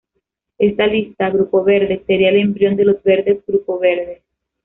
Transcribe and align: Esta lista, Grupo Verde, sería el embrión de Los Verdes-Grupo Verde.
Esta 0.57 0.87
lista, 0.87 1.29
Grupo 1.29 1.63
Verde, 1.63 2.03
sería 2.07 2.29
el 2.29 2.37
embrión 2.37 2.75
de 2.75 2.85
Los 2.85 3.03
Verdes-Grupo 3.03 3.77
Verde. 3.77 4.23